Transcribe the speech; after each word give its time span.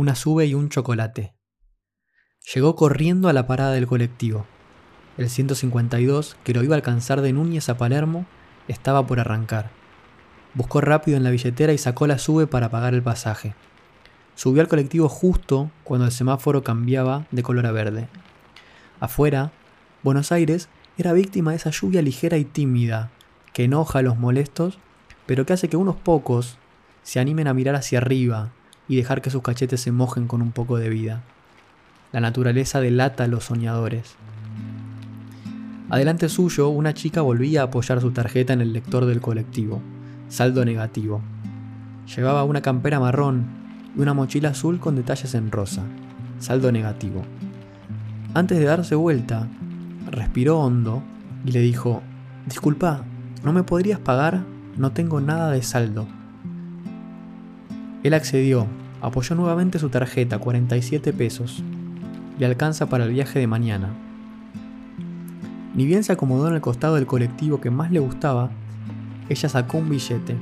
una 0.00 0.14
sube 0.14 0.46
y 0.46 0.54
un 0.54 0.70
chocolate. 0.70 1.34
Llegó 2.54 2.74
corriendo 2.74 3.28
a 3.28 3.34
la 3.34 3.46
parada 3.46 3.72
del 3.72 3.86
colectivo. 3.86 4.46
El 5.18 5.28
152, 5.28 6.38
que 6.42 6.54
lo 6.54 6.64
iba 6.64 6.74
a 6.74 6.78
alcanzar 6.78 7.20
de 7.20 7.34
Núñez 7.34 7.68
a 7.68 7.76
Palermo, 7.76 8.24
estaba 8.66 9.06
por 9.06 9.20
arrancar. 9.20 9.70
Buscó 10.54 10.80
rápido 10.80 11.18
en 11.18 11.22
la 11.22 11.30
billetera 11.30 11.74
y 11.74 11.78
sacó 11.78 12.06
la 12.06 12.16
sube 12.16 12.46
para 12.46 12.70
pagar 12.70 12.94
el 12.94 13.02
pasaje. 13.02 13.54
Subió 14.36 14.62
al 14.62 14.68
colectivo 14.68 15.10
justo 15.10 15.70
cuando 15.84 16.06
el 16.06 16.12
semáforo 16.12 16.64
cambiaba 16.64 17.26
de 17.30 17.42
color 17.42 17.66
a 17.66 17.72
verde. 17.72 18.08
Afuera, 19.00 19.52
Buenos 20.02 20.32
Aires 20.32 20.70
era 20.96 21.12
víctima 21.12 21.50
de 21.50 21.58
esa 21.58 21.70
lluvia 21.70 22.00
ligera 22.00 22.38
y 22.38 22.46
tímida, 22.46 23.10
que 23.52 23.64
enoja 23.64 23.98
a 23.98 24.02
los 24.02 24.16
molestos, 24.16 24.78
pero 25.26 25.44
que 25.44 25.52
hace 25.52 25.68
que 25.68 25.76
unos 25.76 25.96
pocos 25.96 26.56
se 27.02 27.20
animen 27.20 27.48
a 27.48 27.54
mirar 27.54 27.74
hacia 27.74 27.98
arriba 27.98 28.52
y 28.90 28.96
dejar 28.96 29.22
que 29.22 29.30
sus 29.30 29.42
cachetes 29.42 29.80
se 29.80 29.92
mojen 29.92 30.26
con 30.26 30.42
un 30.42 30.50
poco 30.50 30.76
de 30.76 30.88
vida. 30.88 31.22
La 32.10 32.18
naturaleza 32.18 32.80
delata 32.80 33.22
a 33.22 33.28
los 33.28 33.44
soñadores. 33.44 34.16
Adelante 35.90 36.28
suyo, 36.28 36.70
una 36.70 36.92
chica 36.92 37.20
volvía 37.20 37.60
a 37.60 37.64
apoyar 37.66 38.00
su 38.00 38.10
tarjeta 38.10 38.52
en 38.52 38.60
el 38.60 38.72
lector 38.72 39.06
del 39.06 39.20
colectivo. 39.20 39.80
Saldo 40.28 40.64
negativo. 40.64 41.20
Llevaba 42.16 42.42
una 42.42 42.62
campera 42.62 42.98
marrón 42.98 43.46
y 43.96 44.00
una 44.00 44.12
mochila 44.12 44.48
azul 44.48 44.80
con 44.80 44.96
detalles 44.96 45.36
en 45.36 45.52
rosa. 45.52 45.84
Saldo 46.40 46.72
negativo. 46.72 47.22
Antes 48.34 48.58
de 48.58 48.64
darse 48.64 48.96
vuelta, 48.96 49.46
respiró 50.10 50.58
hondo 50.58 51.04
y 51.46 51.52
le 51.52 51.60
dijo, 51.60 52.02
Disculpa, 52.44 53.04
¿no 53.44 53.52
me 53.52 53.62
podrías 53.62 54.00
pagar? 54.00 54.42
No 54.76 54.90
tengo 54.90 55.20
nada 55.20 55.52
de 55.52 55.62
saldo. 55.62 56.08
Él 58.02 58.14
accedió, 58.14 58.66
apoyó 59.00 59.34
nuevamente 59.36 59.78
su 59.78 59.90
tarjeta, 59.90 60.38
47 60.38 61.12
pesos. 61.12 61.62
Le 62.38 62.46
alcanza 62.46 62.86
para 62.88 63.04
el 63.04 63.12
viaje 63.12 63.38
de 63.38 63.46
mañana. 63.46 63.90
Ni 65.74 65.84
bien 65.84 66.02
se 66.02 66.12
acomodó 66.12 66.48
en 66.48 66.54
el 66.54 66.60
costado 66.60 66.96
del 66.96 67.06
colectivo 67.06 67.60
que 67.60 67.70
más 67.70 67.90
le 67.90 68.00
gustaba, 68.00 68.50
ella 69.30 69.48
sacó 69.48 69.78
un 69.78 69.88
billete. 69.88 70.36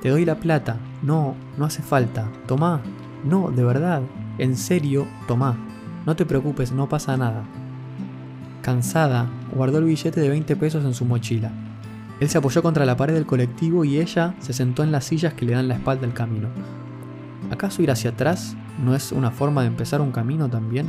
Te 0.00 0.08
doy 0.08 0.24
la 0.24 0.36
plata. 0.36 0.76
No, 1.02 1.34
no 1.58 1.64
hace 1.64 1.82
falta. 1.82 2.28
Tomá. 2.46 2.80
No, 3.24 3.50
de 3.50 3.64
verdad. 3.64 4.02
En 4.38 4.56
serio, 4.56 5.06
tomá. 5.26 5.56
No 6.06 6.14
te 6.14 6.24
preocupes, 6.24 6.70
no 6.70 6.88
pasa 6.88 7.16
nada. 7.16 7.42
Cansada, 8.62 9.26
guardó 9.52 9.78
el 9.78 9.86
billete 9.86 10.20
de 10.20 10.28
20 10.28 10.54
pesos 10.56 10.84
en 10.84 10.94
su 10.94 11.04
mochila. 11.04 11.50
Él 12.24 12.30
se 12.30 12.38
apoyó 12.38 12.62
contra 12.62 12.86
la 12.86 12.96
pared 12.96 13.12
del 13.12 13.26
colectivo 13.26 13.84
y 13.84 14.00
ella 14.00 14.34
se 14.38 14.54
sentó 14.54 14.82
en 14.82 14.90
las 14.90 15.04
sillas 15.04 15.34
que 15.34 15.44
le 15.44 15.52
dan 15.52 15.68
la 15.68 15.74
espalda 15.74 16.06
al 16.06 16.14
camino. 16.14 16.48
¿Acaso 17.50 17.82
ir 17.82 17.90
hacia 17.90 18.12
atrás 18.12 18.56
no 18.82 18.94
es 18.94 19.12
una 19.12 19.30
forma 19.30 19.60
de 19.60 19.66
empezar 19.66 20.00
un 20.00 20.10
camino 20.10 20.48
también? 20.48 20.86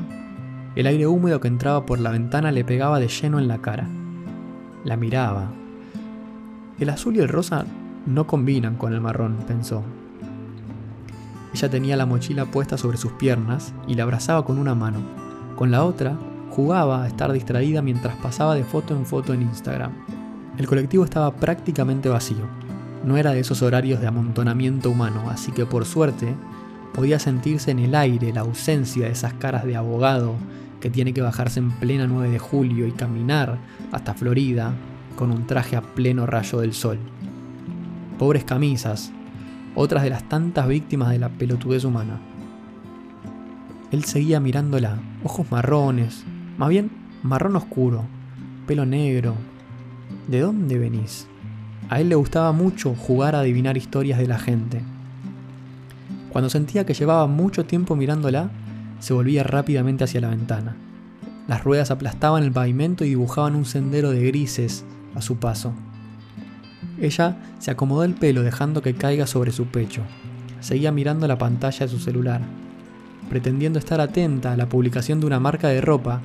El 0.78 0.88
aire 0.88 1.08
húmedo 1.08 1.42
que 1.42 1.50
entraba 1.50 1.86
por 1.86 2.00
la 2.00 2.12
ventana 2.12 2.54
le 2.54 2.64
pegaba 2.64 3.02
de 3.02 3.10
lleno 3.10 3.38
en 3.38 3.50
la 3.50 3.58
cara. 3.58 3.86
La 4.86 4.96
miraba, 4.96 5.52
el 6.80 6.90
azul 6.90 7.18
y 7.18 7.20
el 7.20 7.28
rosa 7.28 7.66
no 8.06 8.26
combinan 8.28 8.78
con 8.78 8.94
el 8.94 9.02
marrón, 9.02 9.36
pensó. 9.46 9.84
Ella 11.54 11.70
tenía 11.70 11.98
la 11.98 12.06
mochila 12.06 12.46
puesta 12.46 12.78
sobre 12.78 12.96
sus 12.96 13.12
piernas 13.12 13.74
y 13.90 13.96
la 13.96 14.04
abrazaba 14.04 14.46
con 14.46 14.58
una 14.58 14.74
mano. 14.74 15.00
Con 15.58 15.70
la 15.70 15.84
otra, 15.84 16.18
jugaba 16.52 17.04
a 17.04 17.08
estar 17.08 17.34
distraída 17.34 17.82
mientras 17.82 18.16
pasaba 18.16 18.56
de 18.56 18.64
foto 18.64 18.96
en 18.96 19.06
foto 19.06 19.34
en 19.34 19.42
Instagram. 19.42 19.92
El 20.58 20.68
colectivo 20.68 21.04
estaba 21.04 21.36
prácticamente 21.36 22.08
vacío. 22.08 22.48
No 23.04 23.18
era 23.18 23.32
de 23.32 23.42
esos 23.42 23.62
horarios 23.62 24.00
de 24.00 24.08
amontonamiento 24.08 24.90
humano, 24.90 25.30
así 25.30 25.52
que 25.52 25.66
por 25.66 25.86
suerte 25.86 26.34
podía 26.94 27.20
sentirse 27.20 27.72
en 27.72 27.80
el 27.80 27.94
aire 27.94 28.32
la 28.32 28.42
ausencia 28.42 29.06
de 29.06 29.12
esas 29.12 29.34
caras 29.34 29.66
de 29.66 29.76
abogado 29.76 30.36
que 30.80 30.90
tiene 30.90 31.14
que 31.14 31.22
bajarse 31.22 31.60
en 31.60 31.72
plena 31.72 32.08
9 32.08 32.30
de 32.30 32.40
julio 32.40 32.88
y 32.88 32.94
caminar 32.94 33.58
hasta 33.92 34.14
Florida 34.14 34.74
con 35.18 35.32
un 35.32 35.46
traje 35.46 35.76
a 35.76 35.82
pleno 35.82 36.26
rayo 36.26 36.60
del 36.60 36.74
sol. 36.74 37.00
Pobres 38.18 38.46
camisas, 38.46 39.12
otras 39.76 40.04
de 40.04 40.10
las 40.10 40.30
tantas 40.30 40.68
víctimas 40.68 41.10
de 41.10 41.20
la 41.20 41.30
pelotudez 41.30 41.84
humana. 41.84 42.20
Él 43.92 44.06
seguía 44.06 44.40
mirándola, 44.40 45.00
ojos 45.24 45.52
marrones, 45.52 46.24
más 46.58 46.70
bien 46.70 46.92
marrón 47.24 47.58
oscuro, 47.58 48.06
pelo 48.66 48.86
negro. 48.86 49.36
¿De 50.28 50.40
dónde 50.40 50.80
venís? 50.80 51.28
A 51.88 52.02
él 52.02 52.10
le 52.10 52.16
gustaba 52.16 52.52
mucho 52.52 52.96
jugar 52.96 53.36
a 53.36 53.42
adivinar 53.42 53.78
historias 53.78 54.18
de 54.18 54.28
la 54.28 54.40
gente. 54.40 54.82
Cuando 56.32 56.50
sentía 56.50 56.84
que 56.84 56.96
llevaba 56.96 57.28
mucho 57.28 57.66
tiempo 57.66 57.96
mirándola, 57.96 58.50
se 59.00 59.14
volvía 59.14 59.44
rápidamente 59.44 60.04
hacia 60.04 60.22
la 60.22 60.30
ventana. 60.30 60.76
Las 61.48 61.64
ruedas 61.64 61.92
aplastaban 61.92 62.42
el 62.42 62.52
pavimento 62.52 63.06
y 63.06 63.10
dibujaban 63.10 63.56
un 63.56 63.66
sendero 63.66 64.10
de 64.10 64.26
grises 64.26 64.84
a 65.14 65.22
su 65.22 65.38
paso. 65.38 65.74
Ella 67.00 67.38
se 67.60 67.70
acomodó 67.70 68.04
el 68.04 68.16
pelo 68.16 68.42
dejando 68.42 68.82
que 68.82 68.96
caiga 68.96 69.28
sobre 69.28 69.52
su 69.52 69.68
pecho. 69.68 70.02
Seguía 70.60 70.92
mirando 70.92 71.28
la 71.28 71.38
pantalla 71.38 71.86
de 71.86 71.92
su 71.92 72.00
celular, 72.00 72.42
pretendiendo 73.30 73.78
estar 73.78 74.02
atenta 74.02 74.54
a 74.54 74.58
la 74.58 74.68
publicación 74.70 75.20
de 75.20 75.28
una 75.28 75.40
marca 75.40 75.68
de 75.68 75.82
ropa 75.82 76.22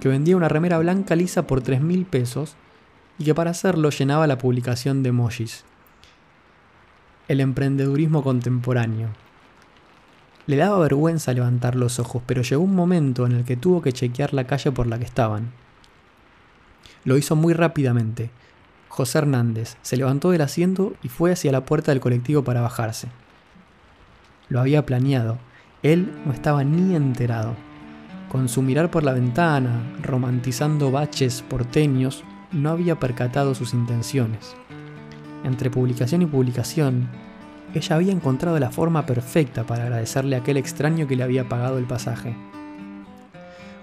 que 0.00 0.08
vendía 0.08 0.36
una 0.36 0.48
remera 0.48 0.78
blanca 0.78 1.16
lisa 1.16 1.48
por 1.48 1.62
3 1.62 1.80
mil 1.80 2.04
pesos 2.04 2.54
y 3.20 3.24
que 3.24 3.34
para 3.34 3.50
hacerlo 3.50 3.90
llenaba 3.90 4.26
la 4.26 4.38
publicación 4.38 5.02
de 5.02 5.10
emojis. 5.10 5.64
El 7.28 7.40
emprendedurismo 7.40 8.22
contemporáneo. 8.22 9.10
Le 10.46 10.56
daba 10.56 10.78
vergüenza 10.78 11.34
levantar 11.34 11.76
los 11.76 11.98
ojos, 11.98 12.22
pero 12.24 12.40
llegó 12.40 12.62
un 12.62 12.74
momento 12.74 13.26
en 13.26 13.32
el 13.32 13.44
que 13.44 13.58
tuvo 13.58 13.82
que 13.82 13.92
chequear 13.92 14.32
la 14.32 14.46
calle 14.46 14.72
por 14.72 14.86
la 14.86 14.98
que 14.98 15.04
estaban. 15.04 15.52
Lo 17.04 17.18
hizo 17.18 17.36
muy 17.36 17.52
rápidamente. 17.52 18.30
José 18.88 19.18
Hernández 19.18 19.76
se 19.82 19.98
levantó 19.98 20.30
del 20.30 20.40
asiento 20.40 20.94
y 21.02 21.08
fue 21.08 21.32
hacia 21.32 21.52
la 21.52 21.66
puerta 21.66 21.92
del 21.92 22.00
colectivo 22.00 22.42
para 22.42 22.62
bajarse. 22.62 23.08
Lo 24.48 24.60
había 24.60 24.86
planeado. 24.86 25.36
Él 25.82 26.10
no 26.24 26.32
estaba 26.32 26.64
ni 26.64 26.96
enterado. 26.96 27.54
Con 28.32 28.48
su 28.48 28.62
mirar 28.62 28.90
por 28.90 29.04
la 29.04 29.12
ventana, 29.12 29.82
romantizando 30.02 30.90
baches 30.90 31.42
porteños, 31.42 32.24
no 32.52 32.70
había 32.70 32.98
percatado 32.98 33.54
sus 33.54 33.74
intenciones. 33.74 34.54
Entre 35.44 35.70
publicación 35.70 36.22
y 36.22 36.26
publicación, 36.26 37.08
ella 37.74 37.96
había 37.96 38.12
encontrado 38.12 38.58
la 38.58 38.70
forma 38.70 39.06
perfecta 39.06 39.64
para 39.64 39.84
agradecerle 39.84 40.36
a 40.36 40.40
aquel 40.40 40.56
extraño 40.56 41.06
que 41.06 41.16
le 41.16 41.22
había 41.22 41.48
pagado 41.48 41.78
el 41.78 41.84
pasaje. 41.84 42.36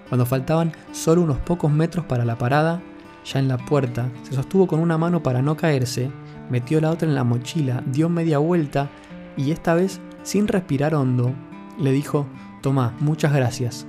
Cuando 0.09 0.25
faltaban 0.25 0.71
solo 0.91 1.21
unos 1.21 1.37
pocos 1.37 1.71
metros 1.71 2.05
para 2.05 2.25
la 2.25 2.37
parada, 2.37 2.81
ya 3.25 3.39
en 3.39 3.47
la 3.47 3.57
puerta, 3.57 4.09
se 4.23 4.33
sostuvo 4.33 4.67
con 4.67 4.79
una 4.79 4.97
mano 4.97 5.21
para 5.21 5.41
no 5.41 5.57
caerse, 5.57 6.09
metió 6.49 6.79
la 6.79 6.91
otra 6.91 7.07
en 7.07 7.15
la 7.15 7.23
mochila, 7.23 7.83
dio 7.87 8.07
media 8.09 8.37
vuelta 8.37 8.89
y 9.35 9.51
esta 9.51 9.73
vez, 9.73 9.99
sin 10.23 10.47
respirar 10.47 10.95
hondo, 10.95 11.33
le 11.79 11.91
dijo, 11.91 12.25
Tomá, 12.61 12.95
muchas 12.99 13.33
gracias. 13.33 13.85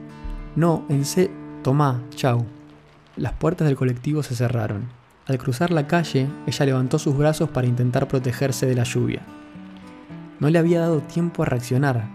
No, 0.57 0.85
en 0.89 1.05
se... 1.05 1.31
Tomá, 1.63 2.03
chau. 2.11 2.58
Las 3.19 3.33
puertas 3.33 3.67
del 3.67 3.77
colectivo 3.77 4.23
se 4.23 4.37
cerraron. 4.37 4.89
Al 5.27 5.39
cruzar 5.39 5.73
la 5.73 5.89
calle, 5.89 6.29
ella 6.47 6.67
levantó 6.67 6.99
sus 6.99 7.17
brazos 7.17 7.51
para 7.51 7.67
intentar 7.67 8.07
protegerse 8.07 8.65
de 8.67 8.77
la 8.77 8.85
lluvia. 8.85 9.23
No 10.39 10.49
le 10.49 10.59
había 10.59 10.81
dado 10.81 11.01
tiempo 11.01 11.43
a 11.43 11.47
reaccionar. 11.47 12.09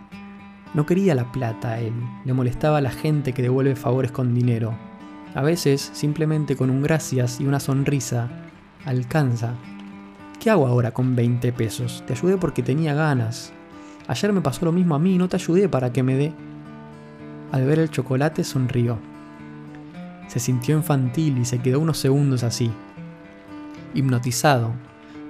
No 0.73 0.85
quería 0.85 1.13
la 1.13 1.31
plata 1.31 1.73
a 1.73 1.79
él, 1.79 1.93
le 2.23 2.33
molestaba 2.33 2.77
a 2.77 2.81
la 2.81 2.89
gente 2.89 3.33
que 3.33 3.41
devuelve 3.41 3.75
favores 3.75 4.11
con 4.11 4.33
dinero, 4.33 4.73
a 5.35 5.41
veces, 5.41 5.89
simplemente 5.93 6.55
con 6.55 6.69
un 6.69 6.83
gracias 6.83 7.41
y 7.41 7.45
una 7.45 7.59
sonrisa, 7.59 8.29
alcanza. 8.85 9.55
¿Qué 10.39 10.49
hago 10.51 10.67
ahora 10.67 10.91
con 10.91 11.15
20 11.15 11.51
pesos? 11.53 12.03
Te 12.05 12.13
ayudé 12.13 12.37
porque 12.37 12.61
tenía 12.61 12.93
ganas. 12.93 13.51
Ayer 14.07 14.31
me 14.31 14.41
pasó 14.41 14.65
lo 14.65 14.71
mismo 14.71 14.93
a 14.93 14.99
mí, 14.99 15.17
no 15.17 15.27
te 15.27 15.37
ayudé 15.37 15.67
para 15.67 15.91
que 15.91 16.03
me 16.03 16.15
dé. 16.15 16.33
Al 17.51 17.65
ver 17.65 17.79
el 17.79 17.89
chocolate 17.89 18.43
sonrió. 18.43 19.12
Se 20.33 20.39
sintió 20.39 20.75
infantil 20.75 21.37
y 21.37 21.45
se 21.45 21.59
quedó 21.59 21.79
unos 21.79 21.99
segundos 21.99 22.41
así, 22.41 22.71
hipnotizado, 23.93 24.71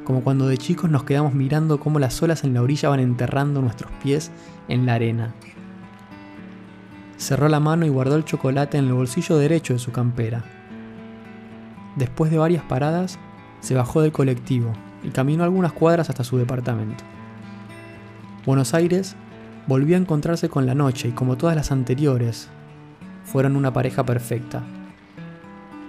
como 0.06 0.24
cuando 0.24 0.48
de 0.48 0.58
chicos 0.58 0.90
nos 0.90 1.04
quedamos 1.04 1.34
mirando 1.34 1.78
cómo 1.78 2.00
las 2.00 2.24
olas 2.24 2.46
en 2.46 2.54
la 2.54 2.62
orilla 2.62 2.88
van 2.88 3.02
enterrando 3.02 3.62
nuestros 3.62 3.92
pies 4.02 4.32
en 4.70 4.86
la 4.86 4.94
arena. 4.94 5.34
Cerró 7.18 7.50
la 7.50 7.60
mano 7.60 7.86
y 7.86 7.90
guardó 7.90 8.16
el 8.16 8.24
chocolate 8.24 8.78
en 8.78 8.86
el 8.86 8.94
bolsillo 8.94 9.38
derecho 9.38 9.74
de 9.74 9.80
su 9.80 9.92
campera. 9.92 10.46
Después 11.98 12.32
de 12.32 12.38
varias 12.38 12.64
paradas, 12.64 13.20
se 13.60 13.76
bajó 13.76 14.02
del 14.02 14.14
colectivo 14.14 14.72
y 15.04 15.10
caminó 15.10 15.44
algunas 15.44 15.74
cuadras 15.74 16.10
hasta 16.10 16.24
su 16.24 16.38
departamento. 16.38 17.04
Buenos 18.46 18.74
Aires 18.74 19.18
volvió 19.68 19.98
a 19.98 20.00
encontrarse 20.00 20.48
con 20.48 20.66
la 20.66 20.76
noche 20.76 21.10
y 21.10 21.12
como 21.12 21.36
todas 21.36 21.58
las 21.58 21.74
anteriores, 21.74 22.48
fueron 23.26 23.58
una 23.58 23.74
pareja 23.74 24.06
perfecta. 24.06 24.64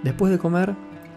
Después 0.05 0.31
de 0.31 0.39
comer, 0.39 0.73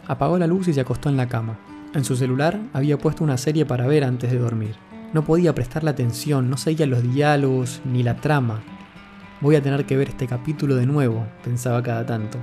apagó 0.08 0.36
la 0.36 0.48
luz 0.48 0.66
y 0.66 0.74
se 0.74 0.80
acostó 0.80 1.08
en 1.08 1.16
la 1.16 1.28
cama. 1.28 1.60
En 1.94 2.04
su 2.04 2.16
celular 2.16 2.58
había 2.72 2.98
puesto 2.98 3.22
una 3.22 3.36
serie 3.36 3.64
para 3.64 3.86
ver 3.86 4.02
antes 4.02 4.32
de 4.32 4.38
dormir. 4.38 4.74
No 5.12 5.24
podía 5.24 5.54
prestarle 5.54 5.90
atención, 5.90 6.50
no 6.50 6.56
seguía 6.56 6.86
los 6.86 7.04
diálogos 7.04 7.80
ni 7.84 8.02
la 8.02 8.16
trama, 8.16 8.60
Voy 9.40 9.54
a 9.54 9.62
tener 9.62 9.86
que 9.86 9.96
ver 9.96 10.08
este 10.08 10.26
capítulo 10.26 10.74
de 10.74 10.84
nuevo, 10.84 11.24
pensaba 11.44 11.80
cada 11.80 12.04
tanto. 12.04 12.38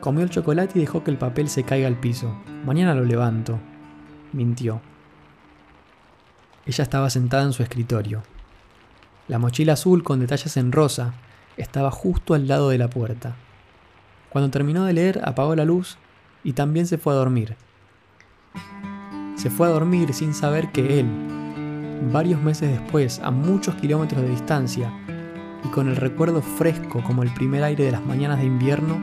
Comió 0.00 0.24
el 0.24 0.30
chocolate 0.30 0.76
y 0.76 0.80
dejó 0.80 1.04
que 1.04 1.12
el 1.12 1.16
papel 1.16 1.48
se 1.48 1.62
caiga 1.62 1.86
al 1.86 2.00
piso. 2.00 2.36
Mañana 2.66 2.96
lo 2.96 3.04
levanto. 3.04 3.60
Mintió. 4.32 4.80
Ella 6.66 6.82
estaba 6.82 7.10
sentada 7.10 7.44
en 7.44 7.52
su 7.52 7.62
escritorio. 7.62 8.24
La 9.28 9.38
mochila 9.38 9.74
azul 9.74 10.02
con 10.02 10.18
detalles 10.18 10.56
en 10.56 10.72
rosa 10.72 11.14
estaba 11.56 11.92
justo 11.92 12.34
al 12.34 12.48
lado 12.48 12.70
de 12.70 12.78
la 12.78 12.90
puerta. 12.90 13.36
Cuando 14.32 14.50
terminó 14.50 14.84
de 14.84 14.94
leer, 14.94 15.20
apagó 15.24 15.54
la 15.54 15.66
luz 15.66 15.98
y 16.42 16.54
también 16.54 16.86
se 16.86 16.96
fue 16.96 17.12
a 17.12 17.16
dormir. 17.16 17.54
Se 19.36 19.50
fue 19.50 19.66
a 19.66 19.70
dormir 19.70 20.14
sin 20.14 20.32
saber 20.32 20.72
que 20.72 21.00
él, 21.00 21.06
varios 22.10 22.40
meses 22.40 22.70
después, 22.70 23.20
a 23.22 23.30
muchos 23.30 23.74
kilómetros 23.74 24.22
de 24.22 24.30
distancia, 24.30 24.90
y 25.64 25.68
con 25.68 25.88
el 25.88 25.96
recuerdo 25.96 26.40
fresco 26.40 27.02
como 27.02 27.22
el 27.22 27.32
primer 27.34 27.62
aire 27.62 27.84
de 27.84 27.92
las 27.92 28.04
mañanas 28.04 28.38
de 28.38 28.46
invierno, 28.46 28.98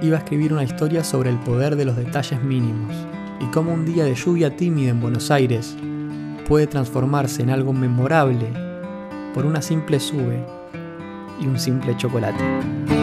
iba 0.00 0.16
a 0.16 0.20
escribir 0.20 0.52
una 0.52 0.62
historia 0.62 1.02
sobre 1.02 1.30
el 1.30 1.38
poder 1.38 1.74
de 1.74 1.84
los 1.84 1.96
detalles 1.96 2.40
mínimos 2.42 2.94
y 3.40 3.46
cómo 3.46 3.72
un 3.72 3.84
día 3.84 4.04
de 4.04 4.14
lluvia 4.14 4.56
tímida 4.56 4.90
en 4.90 5.00
Buenos 5.00 5.30
Aires 5.30 5.76
puede 6.46 6.66
transformarse 6.66 7.42
en 7.42 7.50
algo 7.50 7.72
memorable 7.72 8.46
por 9.34 9.44
una 9.44 9.60
simple 9.60 9.98
sube 9.98 10.44
y 11.40 11.46
un 11.46 11.58
simple 11.58 11.96
chocolate. 11.96 12.97